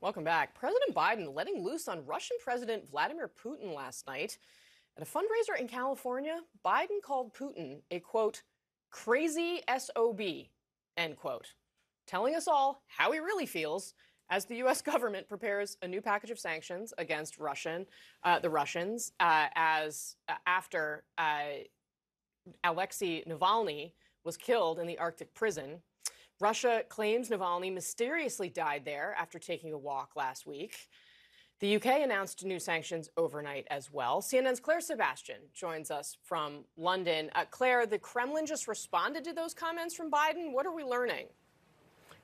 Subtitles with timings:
[0.00, 0.54] Welcome back.
[0.54, 4.38] President Biden letting loose on Russian President Vladimir Putin last night.
[4.96, 8.42] At a fundraiser in California, Biden called Putin a quote,
[8.90, 10.20] crazy SOB,
[10.96, 11.52] end quote,
[12.06, 13.94] telling us all how he really feels
[14.30, 14.82] as the U.S.
[14.92, 17.84] government prepares a new package of sanctions against Russian,
[18.22, 21.64] uh, the Russians, uh, as uh, after uh,
[22.62, 25.80] Alexei Navalny was killed in the Arctic prison.
[26.40, 30.88] Russia claims Navalny mysteriously died there after taking a walk last week.
[31.60, 34.22] The UK announced new sanctions overnight as well.
[34.22, 37.30] CNN's Clare Sebastian joins us from London.
[37.34, 40.52] Uh, Clare, the Kremlin just responded to those comments from Biden.
[40.52, 41.26] What are we learning?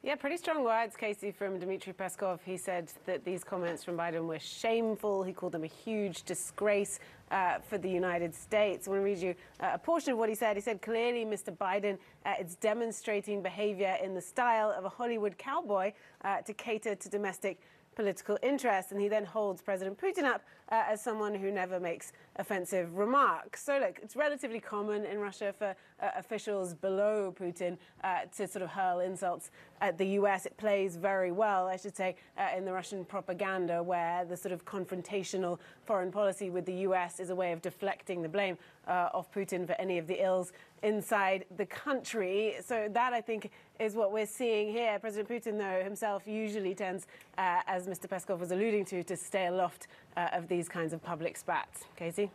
[0.00, 2.38] Yeah, pretty strong words, Kasie, from Dmitry Peskov.
[2.44, 5.24] He said that these comments from Biden were shameful.
[5.24, 7.00] He called them a huge disgrace
[7.32, 8.86] uh, for the United States.
[8.86, 10.54] I want to read you uh, a portion of what he said.
[10.54, 11.50] He said, clearly, Mr.
[11.50, 16.94] Biden, uh, it's demonstrating behavior in the style of a Hollywood cowboy uh, to cater
[16.94, 17.58] to domestic
[17.98, 18.92] political interest.
[18.92, 23.64] And he then holds President Putin up uh, as someone who never makes offensive remarks.
[23.64, 28.62] So, look, it's relatively common in Russia for uh, officials below Putin uh, to sort
[28.62, 30.46] of hurl insults at the US.
[30.46, 34.52] It plays very well, I should say, uh, in the Russian propaganda, where the sort
[34.52, 38.56] of confrontational foreign policy with the US is a way of deflecting the blame
[38.88, 42.56] uh, of Putin for any of the ills inside the country.
[42.64, 44.98] So that, I think, is what we're seeing here.
[44.98, 48.08] President Putin, though, himself usually tends, uh, as Mr.
[48.08, 51.84] Peskov was alluding to, to stay aloft uh, of these kinds of public spats.
[51.98, 52.30] Kasie?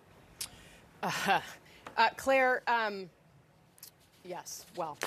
[1.96, 3.08] Uh, Clare, um,
[4.24, 4.98] yes, well,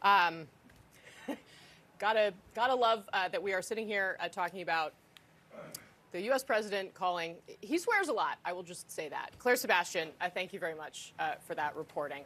[0.00, 0.46] um,
[1.98, 4.94] gotta, gotta love uh, that we are sitting here uh, talking about
[6.12, 6.44] the U.S.
[6.44, 8.38] president calling, he swears a lot.
[8.44, 9.30] I will just say that.
[9.38, 12.24] Clare Sebastian, uh, thank you very much uh, for that reporting.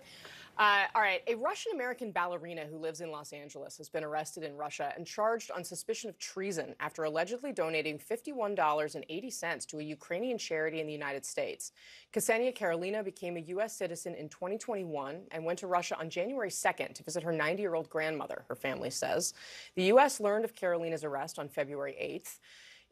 [0.58, 4.42] Uh, all right, a Russian American ballerina who lives in Los Angeles has been arrested
[4.42, 10.38] in Russia and charged on suspicion of treason after allegedly donating $51.80 to a Ukrainian
[10.38, 11.72] charity in the United States.
[12.14, 13.76] Ksenia Karelina became a U.S.
[13.76, 17.74] citizen in 2021 and went to Russia on January 2nd to visit her 90 year
[17.74, 19.34] old grandmother, her family says.
[19.74, 20.20] The U.S.
[20.20, 22.38] learned of Karelina's arrest on February 8th.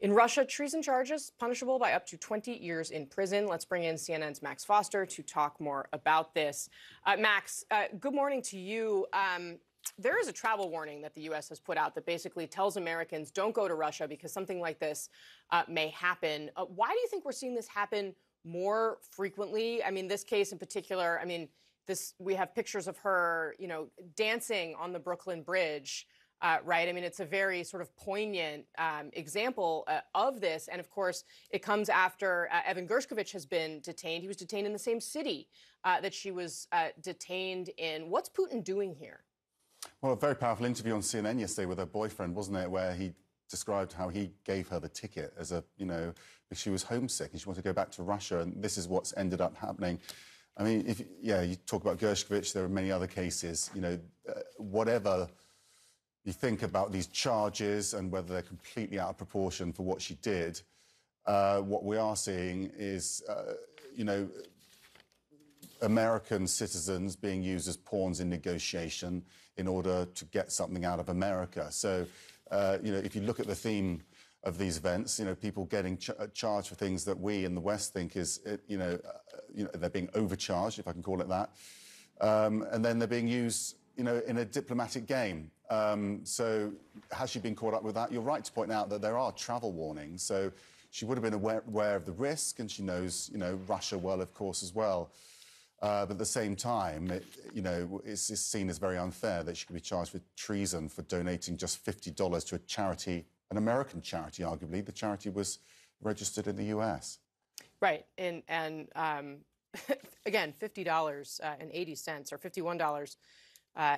[0.05, 3.47] In Russia, treason charges punishable by up to 20 years in prison.
[3.47, 6.69] Let's bring in CNN's Max Foster to talk more about this.
[7.07, 9.07] Uh, Max, uh, good morning to you.
[9.13, 9.57] Um,
[9.97, 11.49] there is a travel warning that the U.S.
[11.49, 15.09] has put out that basically tells Americans don't go to Russia because something like this
[15.49, 16.51] uh, may happen.
[16.55, 19.83] Uh, why do you think we're seeing this happen more frequently?
[19.83, 21.49] I mean, this case in particular, I mean,
[21.87, 26.05] this we have pictures of her, you know, dancing on the Brooklyn Bridge
[26.45, 26.87] uh, right?
[26.87, 30.67] I mean, it's a very sort of poignant um, example uh, of this.
[30.67, 34.21] And of course, it comes after uh, Evan Gershkovich has been detained.
[34.21, 35.47] He was detained in the same city
[35.83, 38.11] uh, that she was uh, detained in.
[38.11, 39.23] What's Putin doing here?
[40.03, 42.69] Well, a very powerful interview on CNN yesterday with her boyfriend, wasn't it?
[42.69, 43.13] Where he
[43.49, 46.13] described how he gave her the ticket as a, you know,
[46.53, 48.41] she was homesick and she wanted to go back to Russia.
[48.41, 49.99] And this is what's ended up happening.
[50.57, 53.99] I mean, if, yeah, you talk about Gershkovich, there are many other cases, you know,
[54.29, 55.27] uh, whatever
[56.25, 60.15] you think about these charges and whether they're completely out of proportion for what she
[60.15, 60.59] did,
[61.25, 63.53] uh, what we are seeing is, uh,
[63.95, 64.27] you know,
[65.81, 69.23] American citizens being used as pawns in negotiation
[69.57, 71.71] in order to get something out of America.
[71.71, 72.05] So,
[72.51, 74.01] uh, you know, if you look at the theme
[74.43, 77.55] of these events, you know, people getting ch uh, charged for things that we in
[77.55, 80.91] the West think is, uh, you know, uh, you know, they're being overcharged, if I
[80.91, 81.49] can call it that,
[82.21, 85.51] um, and then they're being used, you know, in a diplomatic game.
[85.69, 86.71] Um, so
[87.11, 88.11] has she been caught up with that?
[88.11, 90.21] You're right to point out that there are travel warnings.
[90.21, 90.51] So
[90.91, 93.97] she would have been aware, aware of the risk, and she knows, you know, Russia
[93.97, 95.11] well, of course, as well.
[95.81, 99.43] Uh, but at the same time, it, you know, it's, it's, seen as very unfair
[99.43, 103.57] that she could be charged with treason for donating just $50 to a charity, an
[103.57, 104.85] American charity, arguably.
[104.85, 105.59] The charity was
[106.01, 107.19] registered in the US.
[107.81, 108.05] Right.
[108.17, 109.37] And, and um,
[110.25, 113.15] again, $50 uh, and 80 cents or $51
[113.75, 113.97] uh,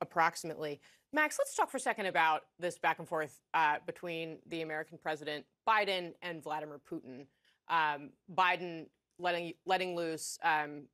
[0.00, 0.80] approximately.
[1.12, 4.98] Max, let's talk for a second about this back and forth uh, between the American
[4.98, 7.26] president Biden and Vladimir Putin.
[7.68, 8.86] Um, Biden
[9.18, 10.38] letting letting loose.
[10.42, 10.84] Um,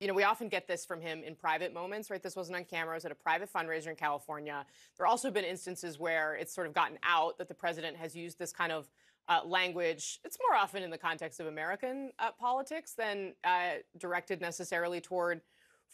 [0.00, 2.22] you know, we often get this from him in private moments, right?
[2.22, 2.94] This wasn't on camera.
[2.94, 4.64] It was at a private fundraiser in California.
[4.96, 8.14] There have also been instances where it's sort of gotten out that the president has
[8.14, 8.88] used this kind of
[9.28, 10.20] uh, language.
[10.24, 15.40] It's more often in the context of American uh, politics than uh, directed necessarily toward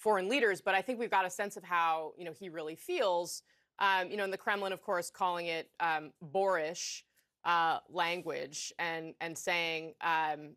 [0.01, 2.75] foreign leaders, but I think we've got a sense of how you know he really
[2.75, 3.43] feels.
[3.79, 7.05] Um, you know, in the Kremlin, of course, calling it um, boorish
[7.45, 10.57] uh, language and and saying um,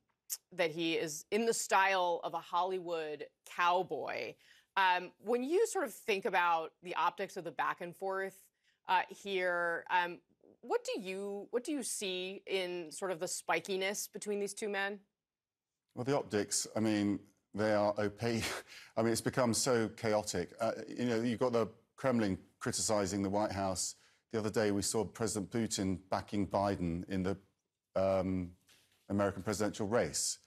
[0.52, 4.34] that he is in the style of a Hollywood cowboy.
[4.76, 8.44] Um, when you sort of think about the optics of the back and forth
[8.90, 10.18] uh, here, um,
[10.62, 14.70] what do you what do you see in sort of the spikiness between these two
[14.70, 15.00] men?
[15.96, 17.20] Well, the optics, I mean,
[17.54, 18.44] they are opaque.
[18.98, 20.52] I mean, it's become so chaotic.
[20.60, 23.96] Uh, you know, you've got the Kremlin criticizing the White House.
[24.32, 27.38] The other day, we saw President Putin backing Biden in the
[27.96, 28.52] um,
[29.10, 30.40] American presidential race.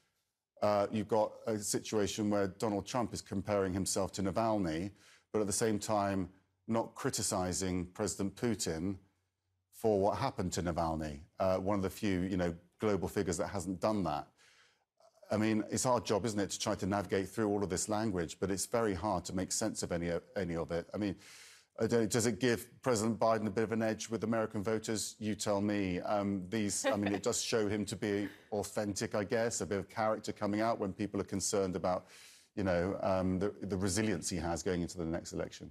[0.63, 4.91] Uh, you've got a situation where Donald Trump is comparing himself to Navalny,
[5.33, 6.29] but at the same time,
[6.67, 8.97] not criticizing President Putin
[9.73, 11.21] for what happened to Navalny.
[11.39, 14.27] Uh, one of the few, you know, global figures that hasn't done that.
[15.31, 17.89] I mean, it's our job, isn't it, to try to navigate through all of this
[17.89, 20.89] language, but it's very hard to make sense of any, any of it.
[20.95, 21.17] I mean,
[21.89, 25.17] does it give President Biden a bit of an edge with American voters?
[25.19, 26.01] You tell me.
[26.01, 29.79] Um, these, I mean, it does show him to be authentic, I guess, a bit
[29.79, 32.07] of character coming out when people are concerned about,
[32.55, 35.71] you know, um, the, the resilience he has going into the next election.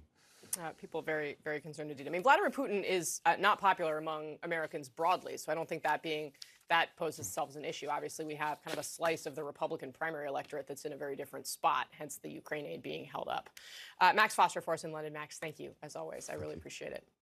[0.62, 2.06] Uh, people very, very concerned indeed.
[2.06, 5.82] I mean, Vladimir Putin is uh, not popular among Americans broadly, so I don't think
[5.82, 6.32] that being
[6.68, 7.88] that poses itself as an issue.
[7.88, 10.96] Obviously, we have kind of a slice of the Republican primary electorate that's in a
[10.96, 13.50] very different spot, hence the Ukraine aid being held up.
[14.00, 15.12] Uh, Max Foster for us in London.
[15.12, 16.28] Max, thank you as always.
[16.28, 17.06] I really appreciate it.